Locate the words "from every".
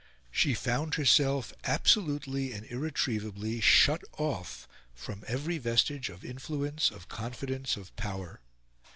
4.95-5.59